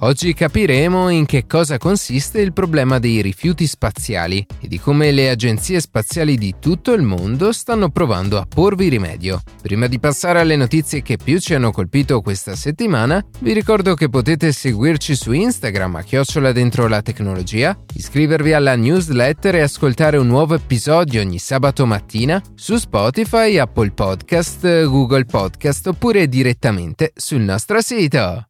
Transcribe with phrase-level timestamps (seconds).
[0.00, 5.30] Oggi capiremo in che cosa consiste il problema dei rifiuti spaziali e di come le
[5.30, 9.40] agenzie spaziali di tutto il mondo stanno provando a porvi rimedio.
[9.62, 14.10] Prima di passare alle notizie che più ci hanno colpito questa settimana, vi ricordo che
[14.10, 20.26] potete seguirci su Instagram a chiocciola dentro la tecnologia, iscrivervi alla newsletter e ascoltare un
[20.26, 27.80] nuovo episodio ogni sabato mattina su Spotify, Apple Podcast, Google Podcast oppure direttamente sul nostro
[27.80, 28.46] sito.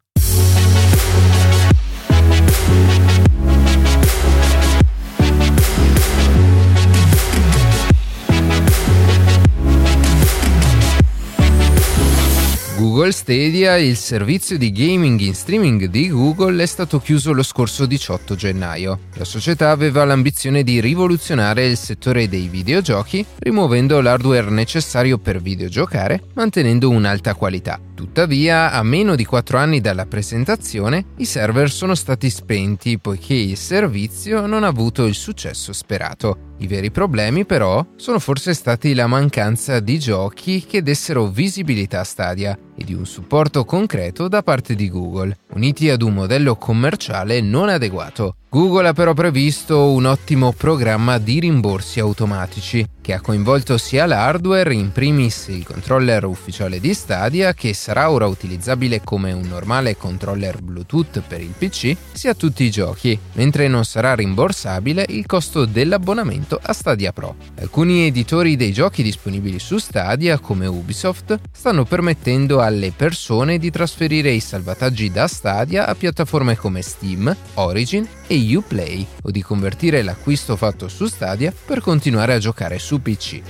[12.77, 17.87] Google Stadia, il servizio di gaming in streaming di Google, è stato chiuso lo scorso
[17.87, 18.99] 18 gennaio.
[19.15, 26.23] La società aveva l'ambizione di rivoluzionare il settore dei videogiochi, rimuovendo l'hardware necessario per videogiocare,
[26.35, 27.81] mantenendo un'alta qualità.
[27.95, 33.57] Tuttavia, a meno di 4 anni dalla presentazione, i server sono stati spenti poiché il
[33.57, 36.56] servizio non ha avuto il successo sperato.
[36.59, 42.05] I veri problemi però sono forse stati la mancanza di giochi che dessero visibilità a
[42.05, 47.43] Stadia e di un supporto concreto da parte di Google, uniti ad un modello commerciale
[47.43, 48.37] non adeguato.
[48.57, 54.75] Google ha però previsto un ottimo programma di rimborsi automatici che ha coinvolto sia l'hardware,
[54.75, 60.61] in primis il controller ufficiale di Stadia, che sarà ora utilizzabile come un normale controller
[60.61, 66.59] Bluetooth per il PC, sia tutti i giochi, mentre non sarà rimborsabile il costo dell'abbonamento
[66.61, 67.37] a Stadia Pro.
[67.61, 74.31] Alcuni editori dei giochi disponibili su Stadia, come Ubisoft, stanno permettendo alle persone di trasferire
[74.31, 80.57] i salvataggi da Stadia a piattaforme come Steam, Origin e Uplay o di convertire l'acquisto
[80.57, 83.41] fatto su Stadia per continuare a giocare su PC.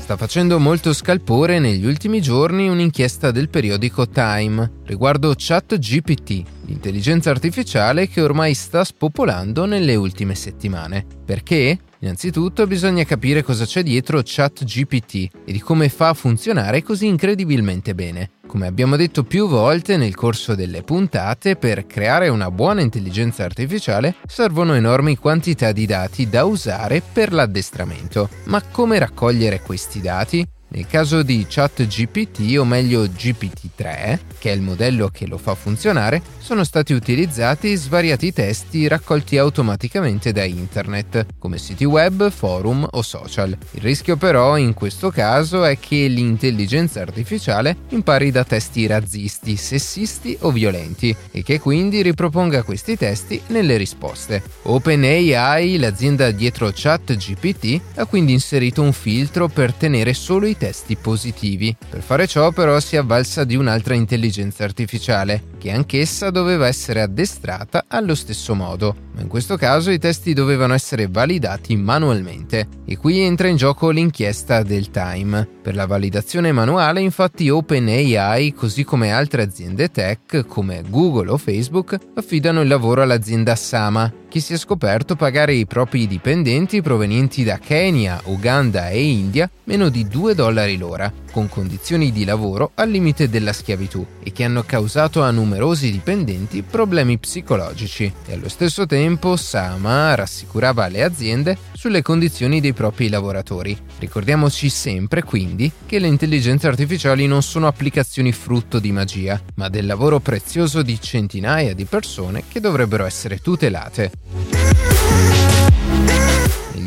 [0.00, 8.08] Sta facendo molto scalpore negli ultimi giorni un'inchiesta del periodico Time riguardo ChatGPT, l'intelligenza artificiale
[8.08, 11.04] che ormai sta spopolando nelle ultime settimane.
[11.24, 11.78] Perché?
[12.02, 15.14] Innanzitutto bisogna capire cosa c'è dietro ChatGPT
[15.44, 18.30] e di come fa a funzionare così incredibilmente bene.
[18.46, 24.16] Come abbiamo detto più volte nel corso delle puntate, per creare una buona intelligenza artificiale
[24.26, 28.28] servono enormi quantità di dati da usare per l'addestramento.
[28.44, 30.44] Ma come raccogliere questi dati?
[30.72, 36.22] Nel caso di ChatGPT, o meglio GPT-3, che è il modello che lo fa funzionare,
[36.38, 43.48] sono stati utilizzati svariati testi raccolti automaticamente da internet, come siti web, forum o social.
[43.72, 50.36] Il rischio però in questo caso è che l'intelligenza artificiale impari da testi razzisti, sessisti
[50.42, 54.40] o violenti e che quindi riproponga questi testi nelle risposte.
[54.62, 61.74] OpenAI, l'azienda dietro ChatGPT, ha quindi inserito un filtro per tenere solo i testi positivi.
[61.88, 67.84] Per fare ciò però si avvalsa di un'altra intelligenza artificiale, che anch'essa doveva essere addestrata
[67.86, 72.66] allo stesso modo, ma in questo caso i testi dovevano essere validati manualmente.
[72.86, 75.46] E qui entra in gioco l'inchiesta del Time.
[75.60, 81.98] Per la validazione manuale infatti OpenAI, così come altre aziende tech come Google o Facebook,
[82.14, 87.58] affidano il lavoro all'azienda Sama, che si è scoperto pagare i propri dipendenti provenienti da
[87.58, 93.28] Kenya, Uganda e India meno di 2 dollari l'ora, con condizioni di lavoro al limite
[93.28, 95.49] della schiavitù e che hanno causato a numerosi
[95.90, 98.12] dipendenti problemi psicologici.
[98.26, 103.76] E allo stesso tempo Sama rassicurava le aziende sulle condizioni dei propri lavoratori.
[103.98, 109.86] Ricordiamoci sempre quindi che le intelligenze artificiali non sono applicazioni frutto di magia, ma del
[109.86, 114.89] lavoro prezioso di centinaia di persone che dovrebbero essere tutelate.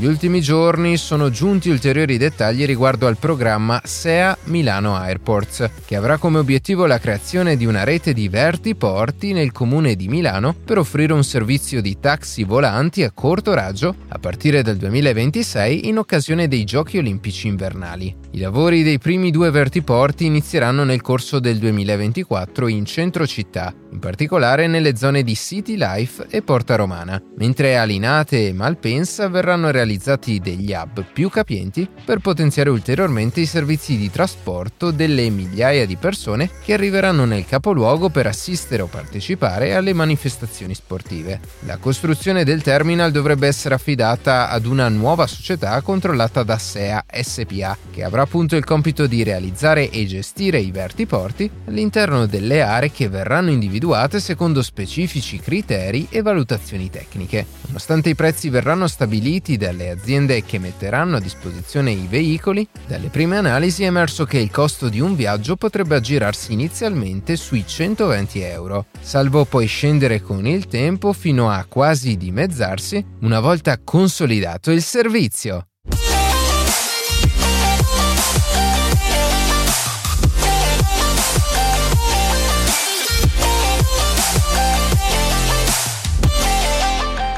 [0.03, 6.17] Negli ultimi giorni sono giunti ulteriori dettagli riguardo al programma SEA Milano Airports, che avrà
[6.17, 11.13] come obiettivo la creazione di una rete di vertiporti nel comune di Milano per offrire
[11.13, 16.65] un servizio di taxi volanti a corto raggio a partire dal 2026 in occasione dei
[16.65, 18.13] Giochi Olimpici invernali.
[18.31, 23.99] I lavori dei primi due vertiporti inizieranno nel corso del 2024 in centro città in
[23.99, 29.69] particolare nelle zone di City Life e Porta Romana, mentre a Linate e Malpensa verranno
[29.69, 35.95] realizzati degli hub più capienti per potenziare ulteriormente i servizi di trasporto delle migliaia di
[35.95, 41.39] persone che arriveranno nel capoluogo per assistere o partecipare alle manifestazioni sportive.
[41.65, 47.77] La costruzione del terminal dovrebbe essere affidata ad una nuova società controllata da SEA SPA,
[47.91, 53.07] che avrà appunto il compito di realizzare e gestire i vertiporti all'interno delle aree che
[53.07, 53.81] verranno individuate
[54.19, 57.45] secondo specifici criteri e valutazioni tecniche.
[57.67, 63.37] Nonostante i prezzi verranno stabiliti dalle aziende che metteranno a disposizione i veicoli, dalle prime
[63.37, 68.85] analisi è emerso che il costo di un viaggio potrebbe aggirarsi inizialmente sui 120 euro,
[68.99, 75.67] salvo poi scendere con il tempo fino a quasi dimezzarsi una volta consolidato il servizio.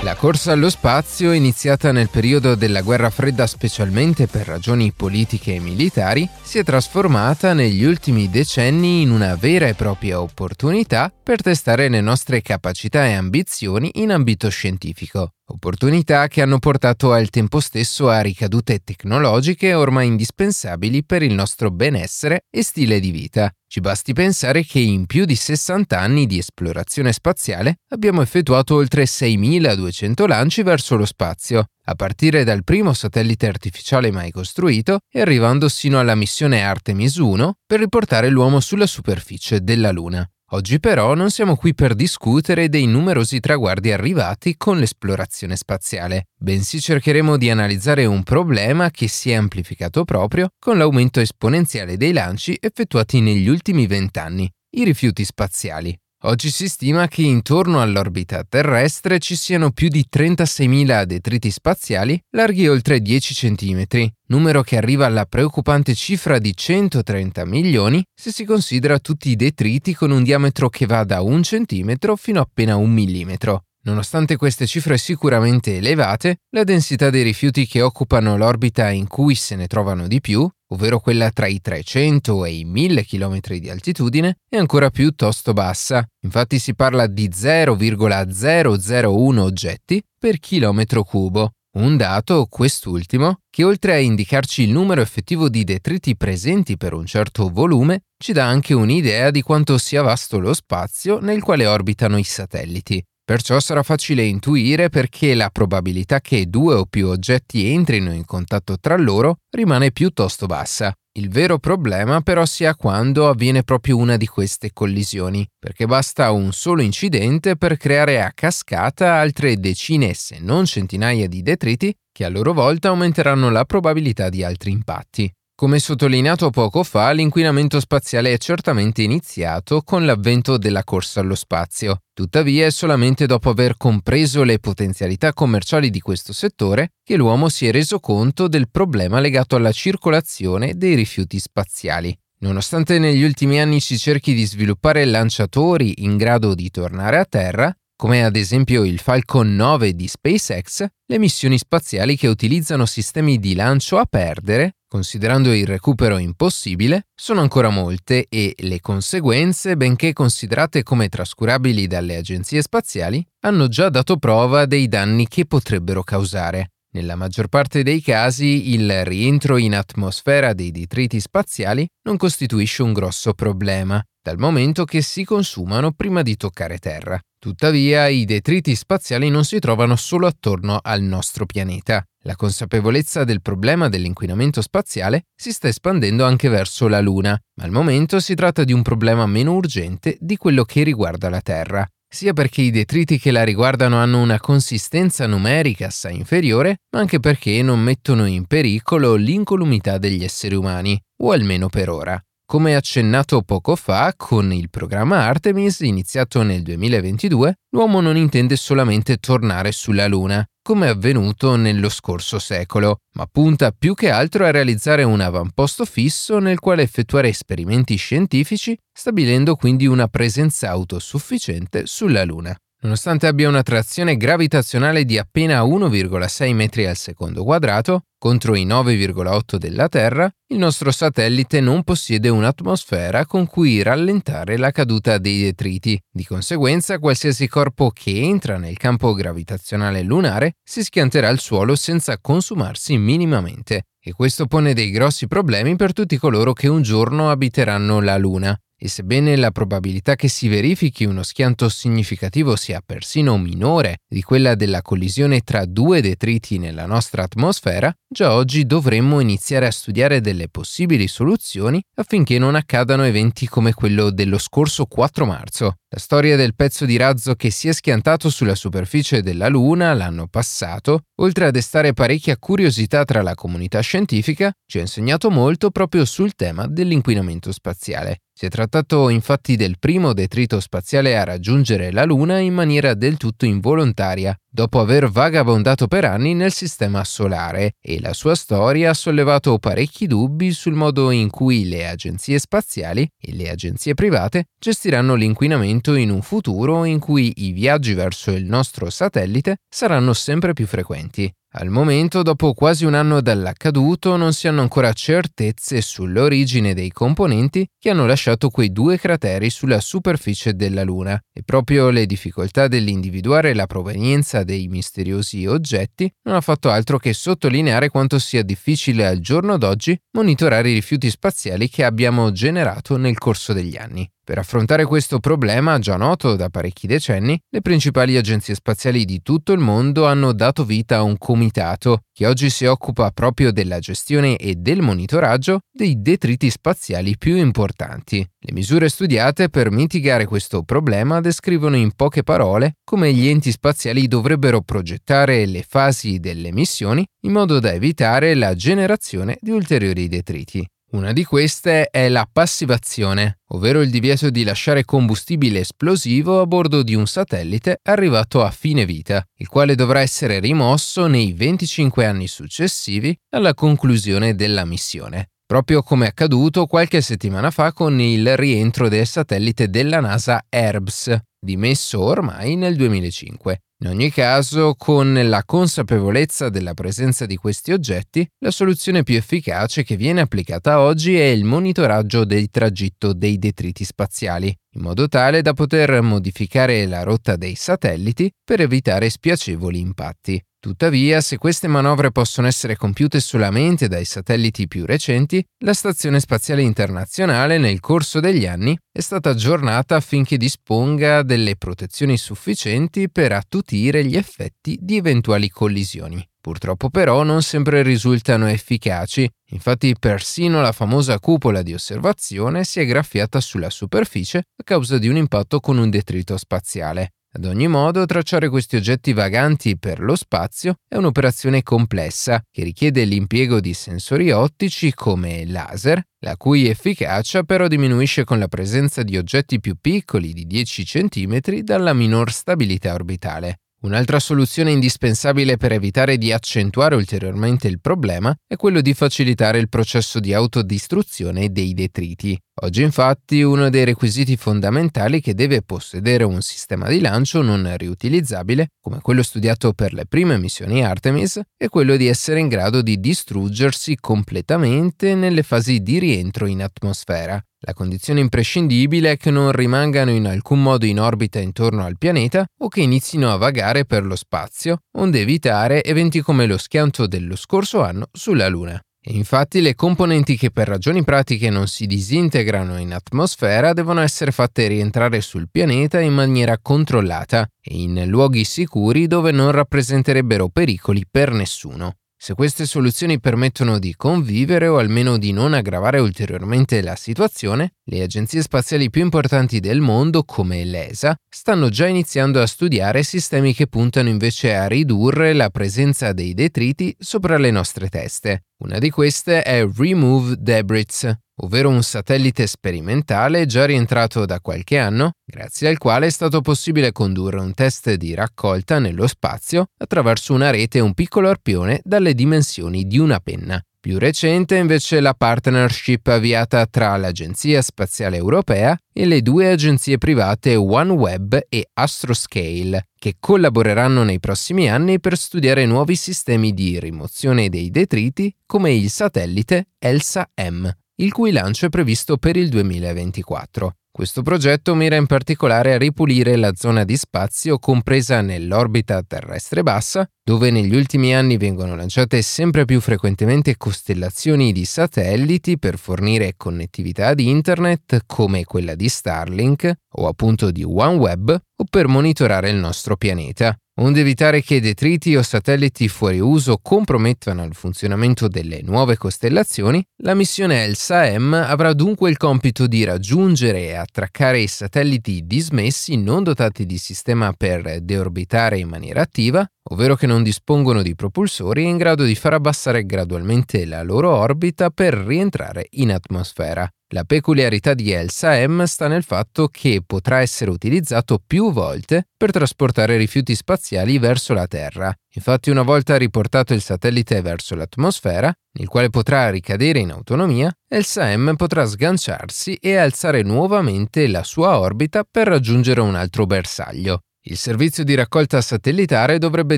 [0.05, 5.59] La corsa allo spazio, iniziata nel periodo della guerra fredda specialmente per ragioni politiche e
[5.59, 11.89] militari, si è trasformata negli ultimi decenni in una vera e propria opportunità per testare
[11.89, 15.31] le nostre capacità e ambizioni in ambito scientifico.
[15.47, 21.69] Opportunità che hanno portato al tempo stesso a ricadute tecnologiche ormai indispensabili per il nostro
[21.69, 23.51] benessere e stile di vita.
[23.67, 29.03] Ci basti pensare che in più di 60 anni di esplorazione spaziale abbiamo effettuato oltre
[29.03, 35.69] 6.200 lanci verso lo spazio, a partire dal primo satellite artificiale mai costruito e arrivando
[35.69, 40.27] sino alla missione Artemis 1 per riportare l'uomo sulla superficie della Luna.
[40.51, 46.79] Oggi però non siamo qui per discutere dei numerosi traguardi arrivati con l'esplorazione spaziale, bensì
[46.79, 52.55] cercheremo di analizzare un problema che si è amplificato proprio con l'aumento esponenziale dei lanci
[52.59, 54.47] effettuati negli ultimi vent'anni,
[54.77, 55.97] i rifiuti spaziali.
[56.27, 62.67] Oggi si stima che intorno all'orbita terrestre ci siano più di 36.000 detriti spaziali larghi
[62.67, 68.97] oltre 10 cm, numero che arriva alla preoccupante cifra di 130 milioni se si considera
[68.97, 72.89] tutti i detriti con un diametro che va da un centimetro fino a appena un
[72.89, 73.64] millimetro.
[73.85, 79.55] Nonostante queste cifre sicuramente elevate, la densità dei rifiuti che occupano l'orbita in cui se
[79.55, 84.37] ne trovano di più, ovvero quella tra i 300 e i 1000 km di altitudine,
[84.49, 86.03] è ancora piuttosto bassa.
[86.21, 91.51] Infatti si parla di 0,001 oggetti per chilometro cubo.
[91.75, 97.05] Un dato, quest'ultimo, che oltre a indicarci il numero effettivo di detriti presenti per un
[97.05, 102.17] certo volume, ci dà anche un'idea di quanto sia vasto lo spazio nel quale orbitano
[102.17, 103.05] i satelliti.
[103.25, 108.77] Perciò sarà facile intuire perché la probabilità che due o più oggetti entrino in contatto
[108.79, 110.93] tra loro rimane piuttosto bassa.
[111.17, 116.51] Il vero problema però sia quando avviene proprio una di queste collisioni, perché basta un
[116.51, 122.29] solo incidente per creare a cascata altre decine se non centinaia di detriti che a
[122.29, 125.33] loro volta aumenteranno la probabilità di altri impatti.
[125.57, 132.01] Come sottolineato poco fa, l'inquinamento spaziale è certamente iniziato con l'avvento della corsa allo spazio.
[132.13, 137.65] Tuttavia è solamente dopo aver compreso le potenzialità commerciali di questo settore che l'uomo si
[137.67, 142.13] è reso conto del problema legato alla circolazione dei rifiuti spaziali.
[142.39, 147.73] Nonostante negli ultimi anni si cerchi di sviluppare lanciatori in grado di tornare a Terra,
[147.95, 153.55] come ad esempio il Falcon 9 di SpaceX, le missioni spaziali che utilizzano sistemi di
[153.55, 160.83] lancio a perdere considerando il recupero impossibile, sono ancora molte e le conseguenze, benché considerate
[160.83, 166.69] come trascurabili dalle agenzie spaziali, hanno già dato prova dei danni che potrebbero causare.
[166.93, 172.93] Nella maggior parte dei casi il rientro in atmosfera dei detriti spaziali non costituisce un
[172.93, 177.19] grosso problema, dal momento che si consumano prima di toccare Terra.
[177.37, 182.01] Tuttavia, i detriti spaziali non si trovano solo attorno al nostro pianeta.
[182.27, 187.69] La consapevolezza del problema dell'inquinamento spaziale si sta espandendo anche verso la Luna, ma al
[187.69, 192.33] momento si tratta di un problema meno urgente di quello che riguarda la Terra, sia
[192.33, 197.61] perché i detriti che la riguardano hanno una consistenza numerica assai inferiore, ma anche perché
[197.61, 202.19] non mettono in pericolo l'incolumità degli esseri umani, o almeno per ora.
[202.43, 209.17] Come accennato poco fa, con il programma Artemis iniziato nel 2022, l'uomo non intende solamente
[209.17, 215.03] tornare sulla Luna, come avvenuto nello scorso secolo, ma punta più che altro a realizzare
[215.03, 222.57] un avamposto fisso nel quale effettuare esperimenti scientifici, stabilendo quindi una presenza autosufficiente sulla Luna.
[222.85, 229.55] Nonostante abbia una trazione gravitazionale di appena 1,6 metri al secondo quadrato, contro i 9,8
[229.55, 235.99] della Terra, il nostro satellite non possiede un'atmosfera con cui rallentare la caduta dei detriti.
[236.11, 242.19] Di conseguenza, qualsiasi corpo che entra nel campo gravitazionale lunare si schianterà al suolo senza
[242.21, 243.87] consumarsi minimamente.
[243.99, 248.55] E questo pone dei grossi problemi per tutti coloro che un giorno abiteranno la Luna
[248.85, 254.53] e sebbene la probabilità che si verifichi uno schianto significativo sia persino minore di quella
[254.53, 260.47] della collisione tra due detriti nella nostra atmosfera, già oggi dovremmo iniziare a studiare delle
[260.47, 265.75] possibili soluzioni affinché non accadano eventi come quello dello scorso 4 marzo.
[265.89, 270.27] La storia del pezzo di razzo che si è schiantato sulla superficie della Luna l'anno
[270.27, 276.05] passato, oltre a destare parecchia curiosità tra la comunità scientifica, ci ha insegnato molto proprio
[276.05, 278.21] sul tema dell'inquinamento spaziale.
[278.37, 283.15] Si è trattato infatti del primo detrito spaziale a raggiungere la Luna in maniera del
[283.15, 288.93] tutto involontaria, dopo aver vagabondato per anni nel sistema solare e la sua storia ha
[288.93, 295.15] sollevato parecchi dubbi sul modo in cui le agenzie spaziali e le agenzie private gestiranno
[295.15, 300.67] l'inquinamento in un futuro in cui i viaggi verso il nostro satellite saranno sempre più
[300.67, 301.33] frequenti.
[301.57, 307.65] Al momento, dopo quasi un anno dall'accaduto, non si hanno ancora certezze sull'origine dei componenti
[307.79, 313.53] che hanno lasciato quei due crateri sulla superficie della Luna e proprio le difficoltà dell'individuare
[313.53, 319.19] la provenienza dei misteriosi oggetti non ha fatto altro che sottolineare quanto sia difficile al
[319.19, 324.09] giorno d'oggi monitorare i rifiuti spaziali che abbiamo generato nel corso degli anni.
[324.25, 329.53] Per affrontare questo problema, già noto da parecchi decenni, le principali agenzie spaziali di tutto
[329.53, 334.37] il mondo hanno dato vita a un comitato che oggi si occupa proprio della gestione
[334.37, 338.27] e del monitoraggio dei detriti spaziali più importanti.
[338.39, 344.07] Le misure studiate per mitigare questo problema descrivono in poche parole come gli enti spaziali
[344.07, 350.67] dovrebbero progettare le fasi delle missioni in modo da evitare la generazione di ulteriori detriti.
[350.95, 356.83] Una di queste è la passivazione, ovvero il divieto di lasciare combustibile esplosivo a bordo
[356.83, 362.27] di un satellite arrivato a fine vita, il quale dovrà essere rimosso nei 25 anni
[362.27, 369.05] successivi alla conclusione della missione proprio come accaduto qualche settimana fa con il rientro del
[369.05, 373.59] satellite della NASA ERBS, dimesso ormai nel 2005.
[373.79, 379.83] In ogni caso, con la consapevolezza della presenza di questi oggetti, la soluzione più efficace
[379.83, 385.41] che viene applicata oggi è il monitoraggio del tragitto dei detriti spaziali, in modo tale
[385.41, 390.41] da poter modificare la rotta dei satelliti per evitare spiacevoli impatti.
[390.65, 396.63] Tuttavia, se queste manovre possono essere compiute solamente dai satelliti più recenti, la Stazione Spaziale
[396.63, 404.03] Internazionale nel corso degli anni è stata aggiornata affinché disponga delle protezioni sufficienti per attutire
[404.03, 406.27] gli effetti di eventuali collisioni.
[406.41, 412.87] Purtroppo però non sempre risultano efficaci, infatti persino la famosa cupola di osservazione si è
[412.87, 417.11] graffiata sulla superficie a causa di un impatto con un detrito spaziale.
[417.35, 423.03] Ad ogni modo, tracciare questi oggetti vaganti per lo spazio è un'operazione complessa che richiede
[423.03, 429.17] l'impiego di sensori ottici come laser, la cui efficacia però diminuisce con la presenza di
[429.17, 433.59] oggetti più piccoli di 10 cm dalla minor stabilità orbitale.
[433.81, 439.67] Un'altra soluzione indispensabile per evitare di accentuare ulteriormente il problema è quello di facilitare il
[439.67, 442.39] processo di autodistruzione dei detriti.
[442.61, 448.69] Oggi infatti uno dei requisiti fondamentali che deve possedere un sistema di lancio non riutilizzabile,
[448.79, 452.97] come quello studiato per le prime missioni Artemis, è quello di essere in grado di
[453.01, 457.43] distruggersi completamente nelle fasi di rientro in atmosfera.
[457.59, 462.45] La condizione imprescindibile è che non rimangano in alcun modo in orbita intorno al pianeta
[462.59, 467.35] o che inizino a vagare per lo spazio, onde evitare eventi come lo schianto dello
[467.35, 468.79] scorso anno sulla Luna.
[469.07, 474.67] Infatti le componenti che per ragioni pratiche non si disintegrano in atmosfera devono essere fatte
[474.67, 481.31] rientrare sul pianeta in maniera controllata e in luoghi sicuri dove non rappresenterebbero pericoli per
[481.31, 481.97] nessuno.
[482.25, 488.01] Se queste soluzioni permettono di convivere o almeno di non aggravare ulteriormente la situazione, le
[488.01, 493.67] agenzie spaziali più importanti del mondo, come l'ESA, stanno già iniziando a studiare sistemi che
[493.67, 498.45] puntano invece a ridurre la presenza dei detriti sopra le nostre teste.
[498.63, 505.13] Una di queste è Remove Debris, ovvero un satellite sperimentale già rientrato da qualche anno,
[505.25, 510.49] grazie al quale è stato possibile condurre un test di raccolta nello spazio attraverso una
[510.49, 513.61] rete e un piccolo arpione dalle dimensioni di una penna.
[513.85, 520.55] Più recente invece la partnership avviata tra l'Agenzia Spaziale Europea e le due agenzie private
[520.55, 527.69] OneWeb e Astroscale, che collaboreranno nei prossimi anni per studiare nuovi sistemi di rimozione dei
[527.69, 533.73] detriti come il satellite ELSA-M, il cui lancio è previsto per il 2024.
[533.91, 540.05] Questo progetto mira in particolare a ripulire la zona di spazio compresa nell'orbita terrestre bassa,
[540.21, 547.13] dove negli ultimi anni vengono lanciate sempre più frequentemente costellazioni di satelliti per fornire connettività
[547.13, 552.97] di Internet come quella di Starlink o appunto di OneWeb o per monitorare il nostro
[552.97, 559.83] pianeta onde evitare che detriti o satelliti fuori uso compromettano il funzionamento delle nuove costellazioni,
[560.03, 566.23] la missione ELSA-M avrà dunque il compito di raggiungere e attraccare i satelliti dismessi non
[566.23, 571.77] dotati di sistema per deorbitare in maniera attiva, ovvero che non dispongono di propulsori in
[571.77, 576.69] grado di far abbassare gradualmente la loro orbita per rientrare in atmosfera.
[576.89, 582.95] La peculiarità di ELSA-M sta nel fatto che potrà essere utilizzato più volte per trasportare
[582.95, 584.93] rifiuti spaziali verso la Terra.
[585.15, 591.33] Infatti una volta riportato il satellite verso l'atmosfera, nel quale potrà ricadere in autonomia, ELSA-M
[591.35, 596.99] potrà sganciarsi e alzare nuovamente la sua orbita per raggiungere un altro bersaglio.
[597.23, 599.57] Il servizio di raccolta satellitare dovrebbe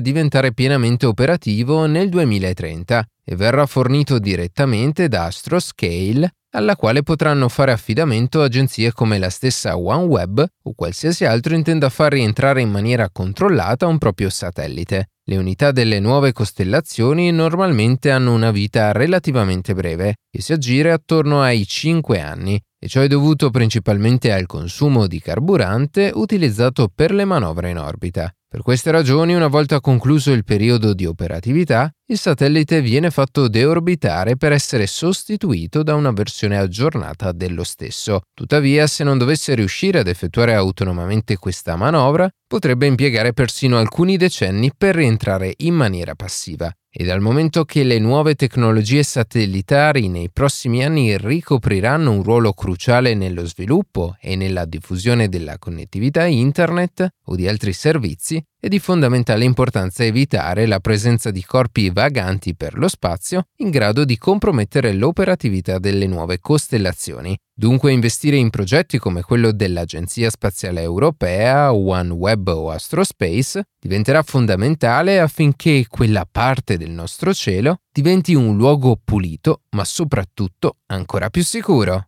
[0.00, 7.72] diventare pienamente operativo nel 2030 e verrà fornito direttamente da Astroscale, alla quale potranno fare
[7.72, 13.86] affidamento agenzie come la stessa OneWeb o qualsiasi altro intenda far rientrare in maniera controllata
[13.86, 15.10] un proprio satellite.
[15.24, 21.42] Le unità delle nuove costellazioni normalmente hanno una vita relativamente breve, che si aggira attorno
[21.42, 27.26] ai 5 anni, e ciò è dovuto principalmente al consumo di carburante utilizzato per le
[27.26, 28.32] manovre in orbita.
[28.50, 34.38] Per queste ragioni, una volta concluso il periodo di operatività, il satellite viene fatto deorbitare
[34.38, 38.22] per essere sostituito da una versione aggiornata dello stesso.
[38.32, 44.72] Tuttavia, se non dovesse riuscire ad effettuare autonomamente questa manovra, potrebbe impiegare persino alcuni decenni
[44.74, 50.84] per rientrare in maniera passiva e dal momento che le nuove tecnologie satellitari nei prossimi
[50.84, 57.46] anni ricopriranno un ruolo cruciale nello sviluppo e nella diffusione della connettività internet o di
[57.46, 63.44] altri servizi, è di fondamentale importanza evitare la presenza di corpi vaganti per lo spazio
[63.58, 67.38] in grado di compromettere l'operatività delle nuove costellazioni.
[67.54, 75.86] Dunque investire in progetti come quello dell'Agenzia Spaziale Europea, OneWeb o Astrospace diventerà fondamentale affinché
[75.88, 82.07] quella parte del nostro cielo diventi un luogo pulito, ma soprattutto ancora più sicuro.